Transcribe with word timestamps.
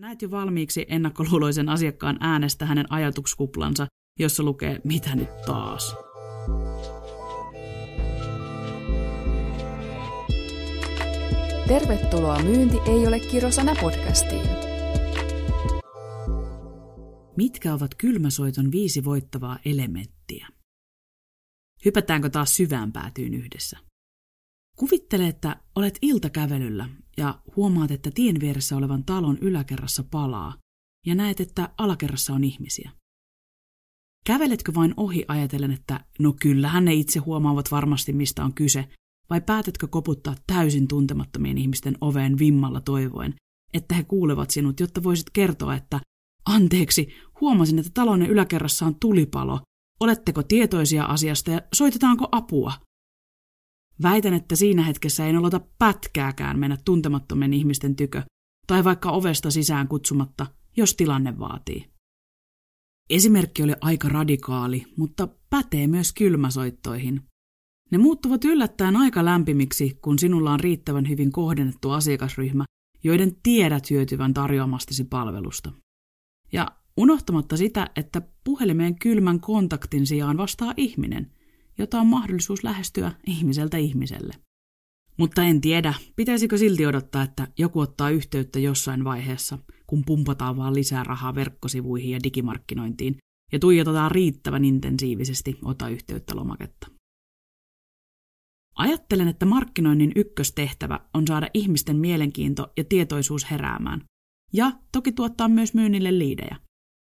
Näet 0.00 0.22
jo 0.22 0.30
valmiiksi 0.30 0.86
ennakkoluuloisen 0.88 1.68
asiakkaan 1.68 2.16
äänestä 2.20 2.66
hänen 2.66 2.92
ajatuskuplansa, 2.92 3.86
jossa 4.18 4.42
lukee 4.42 4.80
mitä 4.84 5.16
nyt 5.16 5.28
taas. 5.46 5.94
Tervetuloa 11.68 12.42
Myynti 12.42 12.76
ei 12.86 13.06
ole 13.06 13.20
kirosana 13.20 13.74
podcastiin. 13.80 14.46
Mitkä 17.36 17.74
ovat 17.74 17.94
kylmäsoiton 17.94 18.72
viisi 18.72 19.04
voittavaa 19.04 19.58
elementtiä? 19.64 20.48
Hypätäänkö 21.84 22.30
taas 22.30 22.56
syvään 22.56 22.92
päätyyn 22.92 23.34
yhdessä? 23.34 23.78
Kuvittele, 24.76 25.28
että 25.28 25.56
olet 25.76 25.98
iltakävelyllä 26.02 26.88
ja 27.20 27.40
huomaat, 27.56 27.90
että 27.90 28.10
tien 28.10 28.40
vieressä 28.40 28.76
olevan 28.76 29.04
talon 29.04 29.38
yläkerrassa 29.38 30.04
palaa 30.10 30.54
ja 31.06 31.14
näet, 31.14 31.40
että 31.40 31.68
alakerrassa 31.78 32.34
on 32.34 32.44
ihmisiä. 32.44 32.90
Käveletkö 34.26 34.72
vain 34.74 34.94
ohi 34.96 35.24
ajatellen, 35.28 35.72
että 35.72 36.04
no 36.18 36.34
kyllähän 36.42 36.84
ne 36.84 36.94
itse 36.94 37.18
huomaavat 37.18 37.70
varmasti 37.70 38.12
mistä 38.12 38.44
on 38.44 38.54
kyse, 38.54 38.88
vai 39.30 39.40
päätätkö 39.40 39.86
koputtaa 39.86 40.34
täysin 40.46 40.88
tuntemattomien 40.88 41.58
ihmisten 41.58 41.98
oveen 42.00 42.38
vimmalla 42.38 42.80
toivoen, 42.80 43.34
että 43.74 43.94
he 43.94 44.04
kuulevat 44.04 44.50
sinut, 44.50 44.80
jotta 44.80 45.02
voisit 45.02 45.30
kertoa, 45.32 45.74
että 45.74 46.00
anteeksi, 46.46 47.08
huomasin, 47.40 47.78
että 47.78 47.90
talon 47.94 48.22
yläkerrassa 48.22 48.86
on 48.86 48.94
tulipalo, 49.00 49.60
oletteko 50.00 50.42
tietoisia 50.42 51.04
asiasta 51.04 51.50
ja 51.50 51.60
soitetaanko 51.74 52.28
apua? 52.32 52.72
Väitän, 54.02 54.34
että 54.34 54.56
siinä 54.56 54.82
hetkessä 54.82 55.26
ei 55.26 55.32
nolota 55.32 55.60
pätkääkään 55.78 56.58
mennä 56.58 56.76
tuntemattomien 56.84 57.54
ihmisten 57.54 57.96
tykö, 57.96 58.22
tai 58.66 58.84
vaikka 58.84 59.10
ovesta 59.10 59.50
sisään 59.50 59.88
kutsumatta, 59.88 60.46
jos 60.76 60.94
tilanne 60.94 61.38
vaatii. 61.38 61.90
Esimerkki 63.10 63.62
oli 63.62 63.72
aika 63.80 64.08
radikaali, 64.08 64.84
mutta 64.96 65.28
pätee 65.50 65.86
myös 65.86 66.12
kylmäsoittoihin. 66.12 67.22
Ne 67.90 67.98
muuttuvat 67.98 68.44
yllättäen 68.44 68.96
aika 68.96 69.24
lämpimiksi, 69.24 69.98
kun 70.02 70.18
sinulla 70.18 70.52
on 70.52 70.60
riittävän 70.60 71.08
hyvin 71.08 71.32
kohdennettu 71.32 71.90
asiakasryhmä, 71.90 72.64
joiden 73.04 73.36
tiedät 73.42 73.90
hyötyvän 73.90 74.34
tarjoamastasi 74.34 75.04
palvelusta. 75.04 75.72
Ja 76.52 76.66
unohtamatta 76.96 77.56
sitä, 77.56 77.90
että 77.96 78.22
puhelimeen 78.44 78.98
kylmän 78.98 79.40
kontaktin 79.40 80.06
sijaan 80.06 80.36
vastaa 80.36 80.74
ihminen– 80.76 81.30
jota 81.80 82.00
on 82.00 82.06
mahdollisuus 82.06 82.64
lähestyä 82.64 83.12
ihmiseltä 83.26 83.76
ihmiselle. 83.76 84.32
Mutta 85.16 85.42
en 85.42 85.60
tiedä, 85.60 85.94
pitäisikö 86.16 86.58
silti 86.58 86.86
odottaa, 86.86 87.22
että 87.22 87.48
joku 87.58 87.80
ottaa 87.80 88.10
yhteyttä 88.10 88.58
jossain 88.58 89.04
vaiheessa, 89.04 89.58
kun 89.86 90.04
pumpataan 90.06 90.56
vaan 90.56 90.74
lisää 90.74 91.04
rahaa 91.04 91.34
verkkosivuihin 91.34 92.10
ja 92.10 92.18
digimarkkinointiin, 92.22 93.16
ja 93.52 93.58
tuijotetaan 93.58 94.10
riittävän 94.10 94.64
intensiivisesti 94.64 95.58
ota 95.64 95.88
yhteyttä 95.88 96.36
lomaketta. 96.36 96.90
Ajattelen, 98.74 99.28
että 99.28 99.46
markkinoinnin 99.46 100.12
ykköstehtävä 100.16 101.00
on 101.14 101.26
saada 101.26 101.48
ihmisten 101.54 101.96
mielenkiinto 101.96 102.72
ja 102.76 102.84
tietoisuus 102.84 103.50
heräämään, 103.50 104.04
ja 104.52 104.72
toki 104.92 105.12
tuottaa 105.12 105.48
myös 105.48 105.74
myynnille 105.74 106.18
liidejä. 106.18 106.56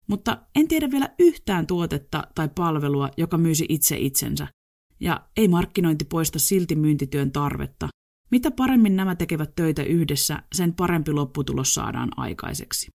Mutta 0.06 0.46
en 0.54 0.68
tiedä 0.68 0.90
vielä 0.90 1.14
yhtään 1.18 1.66
tuotetta 1.66 2.24
tai 2.34 2.48
palvelua, 2.54 3.08
joka 3.16 3.38
myisi 3.38 3.66
itse 3.68 3.96
itsensä. 3.96 4.46
Ja 5.00 5.28
ei 5.36 5.48
markkinointi 5.48 6.04
poista 6.04 6.38
silti 6.38 6.76
myyntityön 6.76 7.32
tarvetta. 7.32 7.88
Mitä 8.30 8.50
paremmin 8.50 8.96
nämä 8.96 9.14
tekevät 9.14 9.54
töitä 9.56 9.82
yhdessä, 9.82 10.42
sen 10.54 10.74
parempi 10.74 11.12
lopputulos 11.12 11.74
saadaan 11.74 12.08
aikaiseksi. 12.16 12.88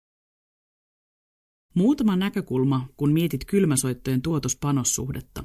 Muutama 1.75 2.17
näkökulma, 2.17 2.89
kun 2.97 3.13
mietit 3.13 3.45
kylmäsoittojen 3.45 4.23
tuotospanossuhdetta. 4.23 5.45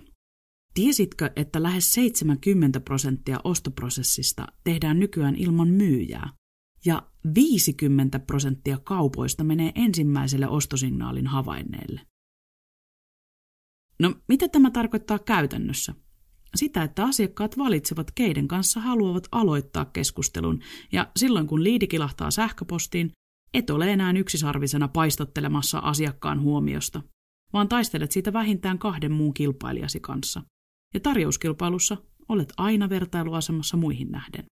Tiesitkö, 0.73 1.31
että 1.36 1.64
lähes 1.64 1.94
70 1.94 2.80
prosenttia 2.80 3.40
ostoprosessista 3.44 4.47
tehdään 4.63 5.00
nykyään 5.00 5.36
ilman 5.36 5.68
myyjää? 5.68 6.30
Ja 6.86 7.08
50 7.36 8.19
prosenttia 8.19 8.78
kaupoista 8.78 9.44
menee 9.44 9.72
ensimmäiselle 9.75 10.47
ostosignaalin 10.47 11.28
havainneelle. 11.28 12.02
No, 14.00 14.16
mitä 14.28 14.47
tämä 14.47 14.72
tarkoittaa 14.72 15.19
käytännössä? 15.19 15.94
Sitä, 16.56 16.84
että 16.84 17.03
asiakkaat 17.03 17.58
valitsevat, 17.58 18.12
keiden 18.12 18.47
kanssa 18.47 18.80
haluavat 18.80 19.28
aloittaa 19.31 19.86
keskustelun, 19.86 20.59
ja 20.92 21.12
silloin 21.16 21.47
kun 21.47 21.64
liidi 21.64 21.88
kilahtaa 21.88 22.31
sähköpostiin, 22.31 23.12
et 23.53 23.69
ole 23.69 23.92
enää 23.92 24.13
yksisarvisena 24.18 24.88
paistattelemassa 24.88 25.80
asiakkaan 25.80 26.42
huomiosta, 26.42 27.02
vaan 27.53 27.69
taistelet 27.69 28.12
siitä 28.12 28.34
vähintään 28.34 28.80
kahden 28.80 29.12
muun 29.12 29.34
kilpailijasi 29.34 30.00
kanssa. 30.00 30.44
Ja 30.94 31.00
tarjouskilpailussa 31.00 31.98
olet 32.30 32.53
aina 32.58 32.90
vertailuasemassa 32.90 33.78
muihin 33.78 34.12
nähden. 34.12 34.46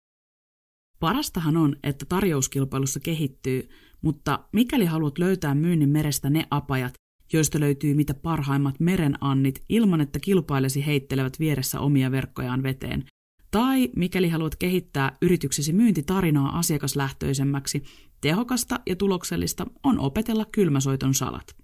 Parastahan 1.00 1.56
on, 1.56 1.76
että 1.82 2.04
tarjouskilpailussa 2.04 3.00
kehittyy, 3.00 3.68
mutta 4.02 4.44
mikäli 4.52 4.84
haluat 4.84 5.18
löytää 5.18 5.54
myynnin 5.54 5.88
merestä 5.88 6.30
ne 6.30 6.46
apajat, 6.50 6.92
joista 7.32 7.60
löytyy 7.60 7.94
mitä 7.94 8.14
parhaimmat 8.14 8.80
merenannit 8.80 9.62
ilman, 9.68 10.00
että 10.00 10.18
kilpailesi 10.18 10.86
heittelevät 10.86 11.38
vieressä 11.38 11.80
omia 11.80 12.10
verkkojaan 12.10 12.62
veteen, 12.62 13.04
tai 13.50 13.90
mikäli 13.96 14.28
haluat 14.28 14.56
kehittää 14.56 15.16
yrityksesi 15.22 15.72
myyntitarinaa 15.72 16.58
asiakaslähtöisemmäksi, 16.58 17.82
tehokasta 18.20 18.80
ja 18.86 18.96
tuloksellista 18.96 19.66
on 19.82 19.98
opetella 19.98 20.44
kylmäsoiton 20.52 21.14
salat. 21.14 21.56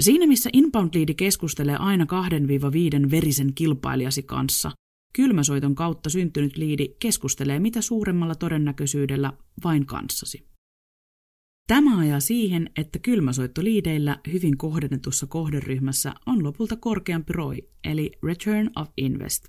Siinä 0.00 0.26
missä 0.26 0.50
inbound 0.52 0.90
leadi 0.94 1.14
keskustelee 1.14 1.76
aina 1.76 2.06
2-5 3.06 3.10
verisen 3.10 3.54
kilpailijasi 3.54 4.22
kanssa, 4.22 4.70
Kylmäsoiton 5.12 5.74
kautta 5.74 6.10
syntynyt 6.10 6.56
liidi 6.56 6.88
keskustelee 6.98 7.58
mitä 7.58 7.80
suuremmalla 7.80 8.34
todennäköisyydellä 8.34 9.32
vain 9.64 9.86
kanssasi. 9.86 10.50
Tämä 11.66 11.98
ajaa 11.98 12.20
siihen, 12.20 12.70
että 12.76 12.98
kylmäsoittoliideillä 12.98 14.20
hyvin 14.32 14.58
kohdennetussa 14.58 15.26
kohderyhmässä 15.26 16.14
on 16.26 16.44
lopulta 16.44 16.76
korkeampi 16.76 17.32
ROI, 17.32 17.70
eli 17.84 18.10
Return 18.22 18.70
of 18.76 18.88
Invest. 18.96 19.48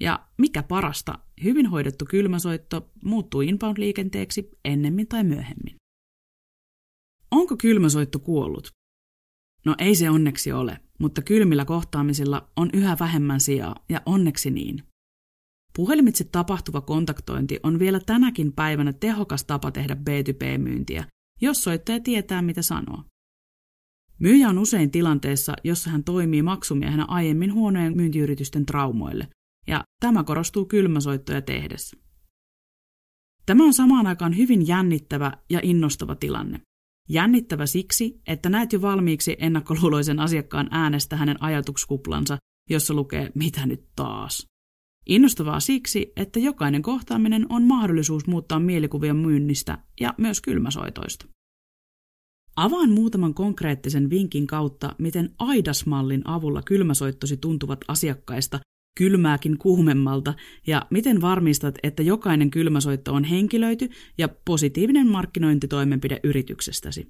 Ja 0.00 0.28
mikä 0.38 0.62
parasta, 0.62 1.18
hyvin 1.44 1.66
hoidettu 1.66 2.04
kylmäsoitto 2.04 2.90
muuttuu 3.04 3.40
inbound-liikenteeksi 3.40 4.50
ennemmin 4.64 5.08
tai 5.08 5.24
myöhemmin. 5.24 5.76
Onko 7.30 7.56
kylmäsoitto 7.56 8.18
kuollut? 8.18 8.70
No 9.64 9.74
ei 9.78 9.94
se 9.94 10.10
onneksi 10.10 10.52
ole, 10.52 10.80
mutta 10.98 11.22
kylmillä 11.22 11.64
kohtaamisilla 11.64 12.48
on 12.56 12.70
yhä 12.72 12.96
vähemmän 13.00 13.40
sijaa, 13.40 13.76
ja 13.88 14.02
onneksi 14.06 14.50
niin. 14.50 14.82
Puhelimitse 15.76 16.24
tapahtuva 16.24 16.80
kontaktointi 16.80 17.60
on 17.62 17.78
vielä 17.78 18.00
tänäkin 18.06 18.52
päivänä 18.52 18.92
tehokas 18.92 19.44
tapa 19.44 19.70
tehdä 19.70 19.94
B2B-myyntiä, 19.94 21.04
jos 21.40 21.64
soittaja 21.64 22.00
tietää, 22.00 22.42
mitä 22.42 22.62
sanoo. 22.62 23.04
Myyjä 24.18 24.48
on 24.48 24.58
usein 24.58 24.90
tilanteessa, 24.90 25.52
jossa 25.64 25.90
hän 25.90 26.04
toimii 26.04 26.42
maksumiehenä 26.42 27.04
aiemmin 27.04 27.54
huonojen 27.54 27.96
myyntiyritysten 27.96 28.66
traumoille, 28.66 29.28
ja 29.66 29.84
tämä 30.00 30.24
korostuu 30.24 30.64
kylmäsoittoja 30.64 31.42
tehdessä. 31.42 31.96
Tämä 33.46 33.64
on 33.64 33.74
samaan 33.74 34.06
aikaan 34.06 34.36
hyvin 34.36 34.66
jännittävä 34.66 35.32
ja 35.50 35.60
innostava 35.62 36.14
tilanne. 36.14 36.60
Jännittävä 37.08 37.66
siksi, 37.66 38.20
että 38.26 38.48
näet 38.48 38.72
jo 38.72 38.82
valmiiksi 38.82 39.36
ennakkoluuloisen 39.38 40.20
asiakkaan 40.20 40.68
äänestä 40.70 41.16
hänen 41.16 41.42
ajatuskuplansa, 41.42 42.38
jossa 42.70 42.94
lukee 42.94 43.30
mitä 43.34 43.66
nyt 43.66 43.84
taas. 43.96 44.46
Innostavaa 45.06 45.60
siksi, 45.60 46.12
että 46.16 46.38
jokainen 46.38 46.82
kohtaaminen 46.82 47.46
on 47.48 47.62
mahdollisuus 47.62 48.26
muuttaa 48.26 48.60
mielikuvia 48.60 49.14
myynnistä 49.14 49.78
ja 50.00 50.14
myös 50.18 50.40
kylmäsoitoista. 50.40 51.26
Avaan 52.56 52.90
muutaman 52.90 53.34
konkreettisen 53.34 54.10
vinkin 54.10 54.46
kautta, 54.46 54.94
miten 54.98 55.34
AIDAS-mallin 55.38 56.22
avulla 56.24 56.62
kylmäsoittosi 56.62 57.36
tuntuvat 57.36 57.80
asiakkaista 57.88 58.60
kylmääkin 58.98 59.58
kuumemmalta 59.58 60.34
ja 60.66 60.86
miten 60.90 61.20
varmistat, 61.20 61.78
että 61.82 62.02
jokainen 62.02 62.50
kylmäsoitto 62.50 63.14
on 63.14 63.24
henkilöity 63.24 63.88
ja 64.18 64.28
positiivinen 64.44 65.06
markkinointitoimenpide 65.06 66.20
yrityksestäsi. 66.24 67.08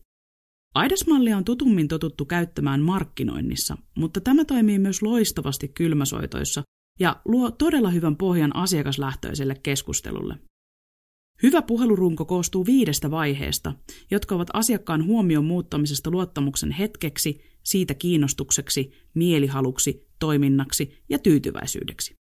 Aidasmallia 0.74 1.36
on 1.36 1.44
tutummin 1.44 1.88
totuttu 1.88 2.24
käyttämään 2.24 2.82
markkinoinnissa, 2.82 3.76
mutta 3.96 4.20
tämä 4.20 4.44
toimii 4.44 4.78
myös 4.78 5.02
loistavasti 5.02 5.68
kylmäsoitoissa 5.68 6.62
ja 7.00 7.20
luo 7.24 7.50
todella 7.50 7.90
hyvän 7.90 8.16
pohjan 8.16 8.56
asiakaslähtöiselle 8.56 9.56
keskustelulle. 9.62 10.38
Hyvä 11.42 11.62
puhelurunko 11.62 12.24
koostuu 12.24 12.66
viidestä 12.66 13.10
vaiheesta, 13.10 13.74
jotka 14.10 14.34
ovat 14.34 14.48
asiakkaan 14.52 15.04
huomion 15.04 15.44
muuttamisesta 15.44 16.10
luottamuksen 16.10 16.70
hetkeksi, 16.70 17.40
siitä 17.62 17.94
kiinnostukseksi, 17.94 18.92
mielihaluksi, 19.14 20.11
toiminnaksi 20.22 21.02
ja 21.08 21.18
tyytyväisyydeksi. 21.18 22.14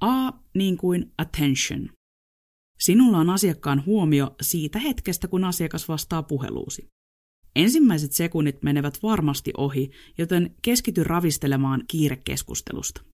A 0.00 0.32
niin 0.54 0.76
kuin 0.76 1.12
attention. 1.18 1.88
Sinulla 2.78 3.18
on 3.18 3.30
asiakkaan 3.30 3.86
huomio 3.86 4.34
siitä 4.42 4.78
hetkestä, 4.78 5.28
kun 5.28 5.44
asiakas 5.44 5.88
vastaa 5.88 6.22
puheluusi. 6.22 6.88
Ensimmäiset 7.56 8.12
sekunnit 8.12 8.62
menevät 8.62 9.02
varmasti 9.02 9.52
ohi, 9.56 9.90
joten 10.18 10.54
keskity 10.62 11.04
ravistelemaan 11.04 11.84
kiirekeskustelusta. 11.88 13.04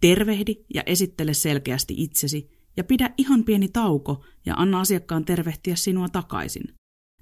Tervehdi 0.00 0.54
ja 0.74 0.82
esittele 0.86 1.34
selkeästi 1.34 1.94
itsesi 1.96 2.48
ja 2.76 2.84
pidä 2.84 3.14
ihan 3.18 3.44
pieni 3.44 3.68
tauko 3.68 4.24
ja 4.46 4.54
anna 4.54 4.80
asiakkaan 4.80 5.24
tervehtiä 5.24 5.76
sinua 5.76 6.08
takaisin. 6.08 6.74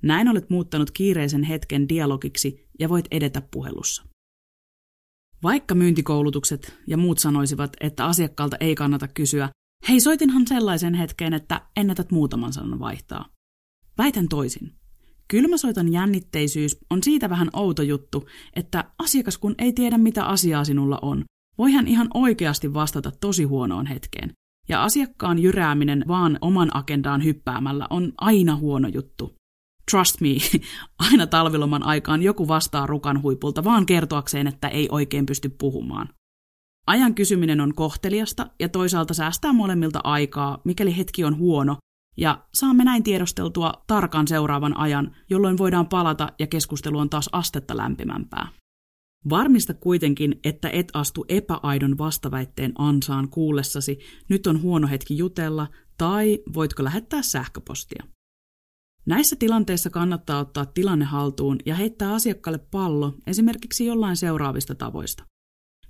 Näin 0.03 0.29
olet 0.29 0.51
muuttanut 0.51 0.91
kiireisen 0.91 1.43
hetken 1.43 1.89
dialogiksi 1.89 2.69
ja 2.79 2.89
voit 2.89 3.07
edetä 3.11 3.43
puhelussa. 3.51 4.10
Vaikka 5.43 5.75
myyntikoulutukset 5.75 6.79
ja 6.87 6.97
muut 6.97 7.19
sanoisivat, 7.19 7.77
että 7.81 8.07
asiakkaalta 8.07 8.57
ei 8.61 8.75
kannata 8.75 9.09
kysyä, 9.09 9.49
hei 9.89 10.01
soitinhan 10.01 10.47
sellaisen 10.47 10.95
hetken, 10.95 11.33
että 11.33 11.61
ennätät 11.77 12.11
muutaman 12.11 12.53
sanan 12.53 12.79
vaihtaa. 12.79 13.27
Väitän 13.99 14.29
toisin. 14.29 14.73
Kylmäsoiton 15.29 15.93
jännitteisyys 15.93 16.79
on 16.91 17.03
siitä 17.03 17.31
vähän 17.31 17.51
outo 17.53 17.83
juttu, 17.83 18.29
että 18.57 18.85
asiakas 18.99 19.39
kun 19.39 19.55
ei 19.59 19.73
tiedä 19.73 19.99
mitä 19.99 20.25
asiaa 20.25 20.65
sinulla 20.65 20.99
on, 21.03 21.25
voi 21.59 21.73
hän 21.73 21.87
ihan 21.87 22.09
oikeasti 22.15 22.75
vastata 22.75 23.13
tosi 23.21 23.45
huonoon 23.45 23.87
hetkeen. 23.87 24.33
Ja 24.69 24.83
asiakkaan 24.85 25.39
jyrääminen 25.39 26.05
vaan 26.09 26.39
oman 26.41 26.77
agendaan 26.77 27.25
hyppäämällä 27.25 27.87
on 27.91 28.13
aina 28.19 28.57
huono 28.57 28.89
juttu. 28.89 29.35
Trust 29.91 30.21
me, 30.21 30.29
aina 31.11 31.27
talviloman 31.27 31.83
aikaan 31.83 32.23
joku 32.23 32.49
vastaa 32.49 32.87
rukan 32.87 33.23
huipulta 33.23 33.65
vaan 33.65 33.87
kertoakseen, 33.87 34.47
että 34.47 34.69
ei 34.69 34.89
oikein 34.91 35.27
pysty 35.27 35.49
puhumaan. 35.49 36.09
Ajan 36.87 37.15
kysyminen 37.15 37.61
on 37.61 37.75
kohteliasta 37.75 38.47
ja 38.61 38.69
toisaalta 38.69 39.15
säästää 39.15 39.53
molemmilta 39.53 40.01
aikaa, 40.05 40.59
mikäli 40.65 40.97
hetki 40.97 41.25
on 41.25 41.39
huono, 41.39 41.77
ja 42.17 42.45
saamme 42.55 42.85
näin 42.85 43.03
tiedosteltua 43.03 43.73
tarkan 43.87 44.29
seuraavan 44.29 44.77
ajan, 44.77 45.17
jolloin 45.31 45.59
voidaan 45.59 45.89
palata 45.89 46.33
ja 46.39 46.47
keskustelu 46.47 46.99
on 46.99 47.11
taas 47.11 47.29
astetta 47.33 47.77
lämpimämpää. 47.77 48.49
Varmista 49.31 49.75
kuitenkin, 49.75 50.41
että 50.45 50.71
et 50.71 50.89
astu 50.95 51.25
epäaidon 51.29 51.99
vastaväitteen 51.99 52.73
ansaan 52.79 53.29
kuullessasi, 53.29 53.99
nyt 54.29 54.47
on 54.47 54.63
huono 54.63 54.89
hetki 54.89 55.19
jutella, 55.19 55.67
tai 55.99 56.39
voitko 56.55 56.85
lähettää 56.85 57.23
sähköpostia. 57.23 58.05
Näissä 59.07 59.37
tilanteissa 59.37 59.91
kannattaa 59.91 60.41
ottaa 60.41 60.67
tilanne 60.67 61.05
haltuun 61.05 61.59
ja 61.67 61.75
heittää 61.75 62.15
asiakkaalle 62.15 62.59
pallo 62.59 63.15
esimerkiksi 63.27 63.87
jollain 63.87 64.17
seuraavista 64.17 64.75
tavoista. 64.75 65.25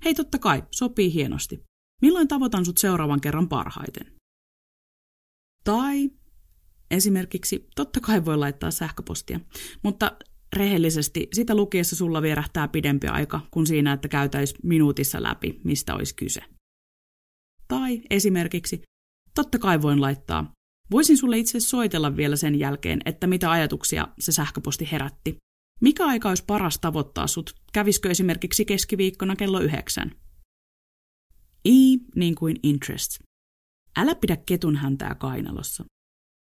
Hei 0.05 0.13
totta 0.15 0.39
kai, 0.39 0.63
sopii 0.71 1.13
hienosti. 1.13 1.63
Milloin 2.01 2.27
tavoitan 2.27 2.65
sut 2.65 2.77
seuraavan 2.77 3.21
kerran 3.21 3.49
parhaiten? 3.49 4.13
Tai 5.63 6.09
esimerkiksi, 6.91 7.67
totta 7.75 7.99
kai 7.99 8.25
voi 8.25 8.37
laittaa 8.37 8.71
sähköpostia, 8.71 9.39
mutta 9.83 10.17
rehellisesti 10.55 11.27
sitä 11.33 11.55
lukiessa 11.55 11.95
sulla 11.95 12.21
vierähtää 12.21 12.67
pidempi 12.67 13.07
aika 13.07 13.41
kuin 13.51 13.67
siinä, 13.67 13.93
että 13.93 14.07
käytäisi 14.07 14.55
minuutissa 14.63 15.23
läpi, 15.23 15.61
mistä 15.63 15.95
olisi 15.95 16.15
kyse. 16.15 16.41
Tai 17.67 18.01
esimerkiksi, 18.09 18.81
totta 19.35 19.59
kai 19.59 19.81
voin 19.81 20.01
laittaa 20.01 20.51
Voisin 20.91 21.17
sulle 21.17 21.37
itse 21.37 21.59
soitella 21.59 22.17
vielä 22.17 22.35
sen 22.35 22.59
jälkeen, 22.59 23.01
että 23.05 23.27
mitä 23.27 23.51
ajatuksia 23.51 24.07
se 24.19 24.31
sähköposti 24.31 24.89
herätti. 24.91 25.37
Mikä 25.81 26.05
aika 26.05 26.29
olisi 26.29 26.43
paras 26.47 26.79
tavoittaa 26.79 27.27
sut? 27.27 27.55
Käviskö 27.73 28.09
esimerkiksi 28.09 28.65
keskiviikkona 28.65 29.35
kello 29.35 29.59
yhdeksän? 29.59 30.11
I 31.65 31.97
niin 32.15 32.35
kuin 32.35 32.59
interest. 32.63 33.11
Älä 33.97 34.15
pidä 34.15 34.37
ketun 34.37 34.75
häntää 34.75 35.15
kainalossa. 35.15 35.85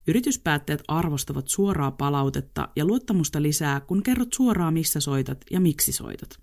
Yrityspäätteet 0.09 0.83
arvostavat 0.89 1.49
suoraa 1.49 1.91
palautetta 1.91 2.69
ja 2.77 2.85
luottamusta 2.85 3.43
lisää, 3.43 3.81
kun 3.81 4.03
kerrot 4.03 4.33
suoraan, 4.33 4.75
missä 4.75 5.01
soitat 5.01 5.39
ja 5.51 5.61
miksi 5.61 5.93
soitat. 5.93 6.41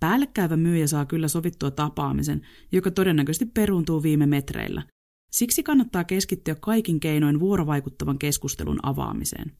Päällekkäyvä 0.00 0.56
myyjä 0.56 0.86
saa 0.86 1.06
kyllä 1.06 1.28
sovittua 1.28 1.70
tapaamisen, 1.70 2.46
joka 2.72 2.90
todennäköisesti 2.90 3.46
peruuntuu 3.46 4.02
viime 4.02 4.26
metreillä, 4.26 4.82
Siksi 5.30 5.62
kannattaa 5.62 6.04
keskittyä 6.04 6.54
kaikin 6.54 7.00
keinoin 7.00 7.40
vuorovaikuttavan 7.40 8.18
keskustelun 8.18 8.78
avaamiseen. 8.82 9.52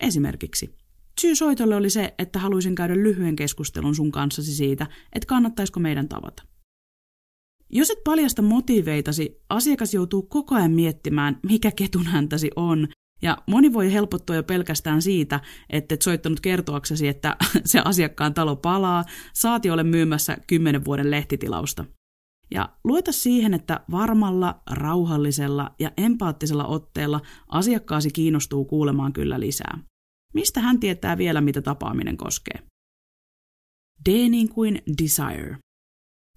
Esimerkiksi, 0.00 0.74
syy 1.20 1.34
soitolle 1.34 1.76
oli 1.76 1.90
se, 1.90 2.14
että 2.18 2.38
haluaisin 2.38 2.74
käydä 2.74 2.94
lyhyen 2.96 3.36
keskustelun 3.36 3.94
sun 3.94 4.12
kanssasi 4.12 4.54
siitä, 4.54 4.86
että 5.12 5.26
kannattaisiko 5.26 5.80
meidän 5.80 6.08
tavata. 6.08 6.42
Jos 7.70 7.90
et 7.90 8.04
paljasta 8.04 8.42
motiiveitasi, 8.42 9.40
asiakas 9.48 9.94
joutuu 9.94 10.22
koko 10.22 10.54
ajan 10.54 10.70
miettimään, 10.70 11.40
mikä 11.42 11.70
ketun 11.70 12.06
häntäsi 12.06 12.50
on, 12.56 12.88
ja 13.22 13.38
moni 13.46 13.72
voi 13.72 13.92
helpottua 13.92 14.36
jo 14.36 14.42
pelkästään 14.42 15.02
siitä, 15.02 15.40
että 15.70 15.94
et 15.94 16.02
soittanut 16.02 16.40
kertoaksesi, 16.40 17.08
että 17.08 17.36
se 17.64 17.80
asiakkaan 17.84 18.34
talo 18.34 18.56
palaa, 18.56 19.04
saati 19.34 19.70
ole 19.70 19.82
myymässä 19.82 20.36
kymmenen 20.46 20.84
vuoden 20.84 21.10
lehtitilausta. 21.10 21.84
Ja 22.50 22.68
luota 22.84 23.12
siihen, 23.12 23.54
että 23.54 23.80
varmalla, 23.90 24.62
rauhallisella 24.70 25.74
ja 25.78 25.90
empaattisella 25.96 26.66
otteella 26.66 27.20
asiakkaasi 27.48 28.10
kiinnostuu 28.10 28.64
kuulemaan 28.64 29.12
kyllä 29.12 29.40
lisää. 29.40 29.78
Mistä 30.34 30.60
hän 30.60 30.80
tietää 30.80 31.18
vielä, 31.18 31.40
mitä 31.40 31.62
tapaaminen 31.62 32.16
koskee? 32.16 32.62
D 34.08 34.28
niin 34.28 34.48
kuin 34.48 34.82
desire. 35.02 35.58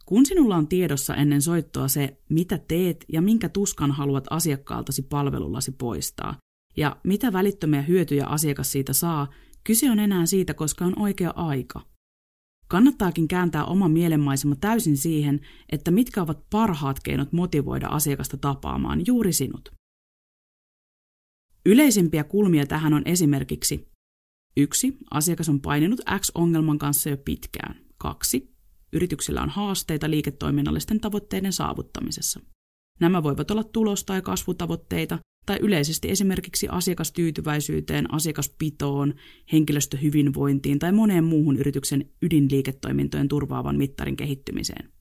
Kun 0.06 0.26
sinulla 0.26 0.56
on 0.56 0.68
tiedossa 0.68 1.16
ennen 1.16 1.42
soittoa 1.42 1.88
se, 1.88 2.22
mitä 2.30 2.58
teet 2.58 3.06
ja 3.14 3.22
minkä 3.22 3.50
tuskan 3.50 3.92
haluat 3.92 4.26
asiakkaaltasi 4.30 5.02
palvelullasi 5.02 5.72
poistaa, 5.72 6.36
ja 6.78 6.98
mitä 7.04 7.34
välittömiä 7.34 7.82
hyötyjä 7.82 8.26
asiakas 8.26 8.72
siitä 8.72 8.94
saa, 8.94 9.28
kyse 9.64 9.92
on 9.92 10.00
enää 10.00 10.26
siitä, 10.26 10.54
koska 10.54 10.86
on 10.86 11.00
oikea 11.00 11.34
aika. 11.36 11.82
Kannattaakin 12.70 13.28
kääntää 13.28 13.66
oma 13.66 13.88
mielenmaisema 13.88 14.56
täysin 14.56 14.98
siihen, 14.98 15.42
että 15.70 15.92
mitkä 15.92 16.22
ovat 16.22 16.50
parhaat 16.50 17.00
keinot 17.00 17.32
motivoida 17.32 17.88
asiakasta 17.88 18.38
tapaamaan 18.38 19.02
juuri 19.08 19.34
sinut. 19.34 19.70
Yleisimpiä 21.66 22.24
kulmia 22.24 22.66
tähän 22.66 22.94
on 22.94 23.02
esimerkiksi 23.06 23.90
1. 24.58 24.98
Asiakas 25.12 25.50
on 25.50 25.62
paininut 25.62 26.02
X-ongelman 26.20 26.78
kanssa 26.78 27.10
jo 27.10 27.18
pitkään. 27.18 27.76
2. 27.98 28.56
Yrityksillä 28.94 29.42
on 29.42 29.50
haasteita 29.50 30.10
liiketoiminnallisten 30.10 31.00
tavoitteiden 31.00 31.54
saavuttamisessa. 31.54 32.40
Nämä 33.00 33.24
voivat 33.24 33.52
olla 33.52 33.64
tulos- 33.64 34.04
tai 34.04 34.22
kasvutavoitteita, 34.22 35.20
tai 35.50 35.58
yleisesti 35.62 36.10
esimerkiksi 36.12 36.68
asiakastyytyväisyyteen, 36.68 38.14
asiakaspitoon, 38.14 39.14
henkilöstöhyvinvointiin 39.52 40.80
tai 40.80 40.92
moneen 40.92 41.24
muuhun 41.24 41.58
yrityksen 41.58 42.10
ydinliiketoimintojen 42.22 43.28
turvaavan 43.28 43.78
mittarin 43.78 44.16
kehittymiseen. 44.16 44.92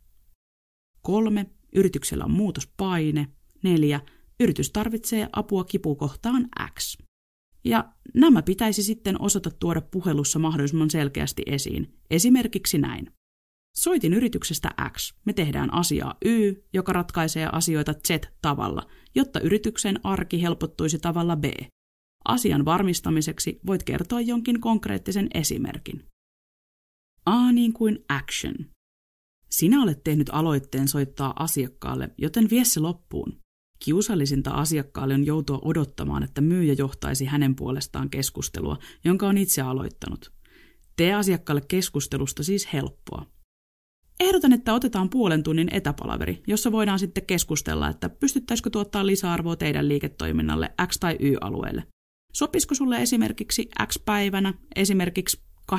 Kolme. 1.02 1.46
Yrityksellä 1.74 2.24
on 2.24 2.30
muutospaine. 2.30 3.28
Neljä. 3.62 4.00
Yritys 4.40 4.70
tarvitsee 4.70 5.28
apua 5.32 5.64
kipukohtaan 5.64 6.48
X. 6.78 6.98
Ja 7.64 7.92
nämä 8.14 8.42
pitäisi 8.42 8.82
sitten 8.82 9.22
osata 9.22 9.50
tuoda 9.50 9.80
puhelussa 9.80 10.38
mahdollisimman 10.38 10.90
selkeästi 10.90 11.42
esiin, 11.46 11.94
esimerkiksi 12.10 12.78
näin. 12.78 13.12
Soitin 13.76 14.14
yrityksestä 14.14 14.70
X. 14.90 15.14
Me 15.24 15.32
tehdään 15.32 15.74
asiaa 15.74 16.14
Y, 16.24 16.52
joka 16.72 16.92
ratkaisee 16.92 17.48
asioita 17.52 17.92
Z 17.92 18.10
tavalla, 18.42 18.86
jotta 19.14 19.40
yrityksen 19.40 20.00
arki 20.04 20.42
helpottuisi 20.42 20.98
tavalla 20.98 21.36
B. 21.36 21.44
Asian 22.24 22.64
varmistamiseksi 22.64 23.60
voit 23.66 23.82
kertoa 23.82 24.20
jonkin 24.20 24.60
konkreettisen 24.60 25.28
esimerkin. 25.34 26.04
A 27.26 27.52
niin 27.52 27.72
kuin 27.72 28.04
action. 28.08 28.54
Sinä 29.50 29.82
olet 29.82 30.04
tehnyt 30.04 30.30
aloitteen 30.32 30.88
soittaa 30.88 31.32
asiakkaalle, 31.38 32.10
joten 32.18 32.50
vie 32.50 32.64
se 32.64 32.80
loppuun. 32.80 33.40
Kiusallisinta 33.84 34.50
asiakkaalle 34.50 35.14
on 35.14 35.26
joutua 35.26 35.58
odottamaan, 35.62 36.22
että 36.22 36.40
myyjä 36.40 36.74
johtaisi 36.78 37.24
hänen 37.24 37.56
puolestaan 37.56 38.10
keskustelua, 38.10 38.78
jonka 39.04 39.28
on 39.28 39.38
itse 39.38 39.62
aloittanut. 39.62 40.32
Tee 40.96 41.14
asiakkaalle 41.14 41.62
keskustelusta 41.68 42.42
siis 42.42 42.72
helppoa. 42.72 43.26
Ehdotan, 44.20 44.52
että 44.52 44.74
otetaan 44.74 45.10
puolen 45.10 45.42
tunnin 45.42 45.74
etäpalaveri, 45.74 46.42
jossa 46.46 46.72
voidaan 46.72 46.98
sitten 46.98 47.26
keskustella, 47.26 47.88
että 47.88 48.08
pystyttäisikö 48.08 48.70
tuottaa 48.70 49.06
lisäarvoa 49.06 49.56
teidän 49.56 49.88
liiketoiminnalle 49.88 50.74
X- 50.86 50.98
tai 50.98 51.16
Y-alueelle. 51.20 51.86
Sopisiko 52.32 52.74
sulle 52.74 53.02
esimerkiksi 53.02 53.68
X-päivänä, 53.86 54.54
esimerkiksi 54.76 55.40
8-12 55.72 55.76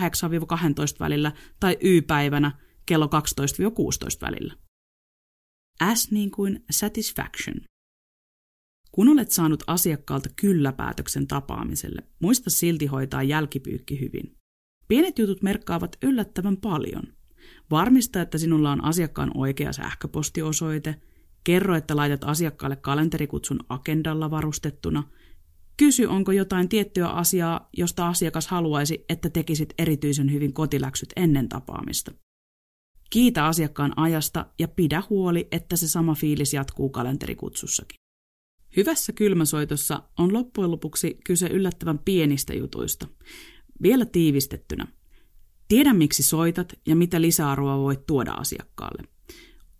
välillä, 0.99 1.31
tai 1.59 1.77
Y-päivänä 1.81 2.51
kello 2.85 3.05
12-16 3.05 3.09
välillä? 4.21 4.53
S 5.93 6.11
niin 6.11 6.31
kuin 6.31 6.65
satisfaction. 6.71 7.55
Kun 8.91 9.09
olet 9.09 9.31
saanut 9.31 9.63
asiakkaalta 9.67 10.29
kyllä-päätöksen 10.35 11.27
tapaamiselle, 11.27 12.01
muista 12.19 12.49
silti 12.49 12.85
hoitaa 12.85 13.23
jälkipyykki 13.23 13.99
hyvin. 13.99 14.35
Pienet 14.87 15.19
jutut 15.19 15.41
merkkaavat 15.41 15.97
yllättävän 16.03 16.57
paljon– 16.57 17.03
Varmista, 17.71 18.21
että 18.21 18.37
sinulla 18.37 18.71
on 18.71 18.83
asiakkaan 18.83 19.31
oikea 19.35 19.73
sähköpostiosoite, 19.73 20.95
Kerro, 21.43 21.75
että 21.75 21.95
laitat 21.95 22.23
asiakkaalle 22.23 22.75
kalenterikutsun 22.75 23.59
agendalla 23.69 24.31
varustettuna. 24.31 25.03
Kysy, 25.77 26.05
onko 26.05 26.31
jotain 26.31 26.69
tiettyä 26.69 27.07
asiaa, 27.07 27.69
josta 27.77 28.07
asiakas 28.07 28.47
haluaisi, 28.47 29.05
että 29.09 29.29
tekisit 29.29 29.73
erityisen 29.77 30.31
hyvin 30.31 30.53
kotiläksyt 30.53 31.09
ennen 31.15 31.49
tapaamista. 31.49 32.11
Kiitä 33.09 33.45
asiakkaan 33.45 33.93
ajasta 33.95 34.45
ja 34.59 34.67
pidä 34.67 35.03
huoli, 35.09 35.47
että 35.51 35.75
se 35.75 35.87
sama 35.87 36.15
fiilis 36.15 36.53
jatkuu 36.53 36.89
kalenterikutsussakin. 36.89 37.95
Hyvässä 38.77 39.13
kylmäsoitossa 39.13 40.03
on 40.17 40.33
loppujen 40.33 40.71
lopuksi 40.71 41.17
kyse 41.25 41.47
yllättävän 41.47 41.99
pienistä 41.99 42.53
jutuista. 42.53 43.07
Vielä 43.81 44.05
tiivistettynä. 44.05 44.87
Tiedä 45.69 45.93
miksi 45.93 46.23
soitat 46.23 46.73
ja 46.87 46.95
mitä 46.95 47.21
lisäarvoa 47.21 47.77
voit 47.77 48.05
tuoda 48.05 48.31
asiakkaalle. 48.31 49.03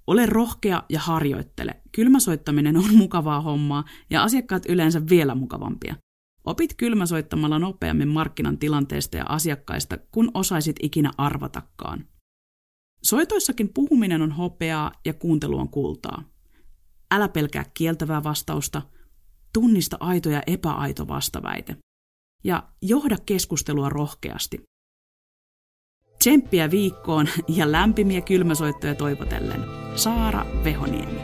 Ole 0.07 0.25
rohkea 0.25 0.83
ja 0.89 0.99
harjoittele. 0.99 1.81
Kylmäsoittaminen 1.91 2.77
on 2.77 2.95
mukavaa 3.03 3.41
hommaa 3.41 3.83
ja 4.09 4.23
asiakkaat 4.23 4.65
yleensä 4.69 5.01
vielä 5.09 5.35
mukavampia. 5.35 5.95
Opit 6.45 6.73
kylmäsoittamalla 6.73 7.59
nopeammin 7.59 8.07
markkinan 8.07 8.57
tilanteesta 8.57 9.17
ja 9.17 9.25
asiakkaista, 9.29 9.97
kun 10.11 10.31
osaisit 10.33 10.75
ikinä 10.81 11.11
arvatakaan. 11.17 12.07
Soitoissakin 13.03 13.69
puhuminen 13.73 14.21
on 14.21 14.31
hopeaa 14.31 14.91
ja 15.05 15.13
kuuntelu 15.13 15.57
on 15.57 15.69
kultaa. 15.69 16.23
Älä 17.11 17.27
pelkää 17.27 17.65
kieltävää 17.73 18.23
vastausta, 18.23 18.81
tunnista 19.53 19.97
aito 19.99 20.29
ja 20.29 20.43
epäaito 20.47 21.07
vastaväite. 21.07 21.75
Ja 22.43 22.69
johda 22.81 23.17
keskustelua 23.25 23.89
rohkeasti. 23.89 24.68
Tsemppiä 26.23 26.71
viikkoon 26.71 27.27
ja 27.47 27.71
lämpimiä 27.71 28.21
kylmäsoittoja 28.21 28.95
toivotellen. 28.95 29.63
Saara 29.95 30.45
Vehoniemi. 30.63 31.21